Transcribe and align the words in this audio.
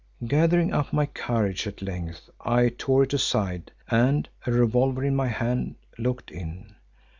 Gathering 0.25 0.73
up 0.73 0.91
my 0.91 1.05
courage 1.05 1.67
at 1.67 1.83
length 1.83 2.27
I 2.43 2.69
tore 2.69 3.03
it 3.03 3.13
aside 3.13 3.71
and, 3.87 4.27
a 4.47 4.51
revolver 4.51 5.03
in 5.03 5.15
my 5.15 5.27
hand, 5.27 5.75
looked 5.99 6.31
in. 6.31 6.73